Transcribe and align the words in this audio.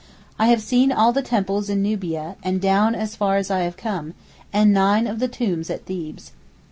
I 0.39 0.47
have 0.47 0.63
seen 0.63 0.91
all 0.91 1.13
the 1.13 1.21
temples 1.21 1.69
in 1.69 1.83
Nubia 1.83 2.35
and 2.41 2.59
down 2.59 2.95
as 2.95 3.15
far 3.15 3.37
as 3.37 3.51
I 3.51 3.59
have 3.59 3.77
come, 3.77 4.15
and 4.51 4.73
nine 4.73 5.05
of 5.05 5.19
the 5.19 5.27
tombs 5.27 5.69
at 5.69 5.85
Thebes. 5.85 6.31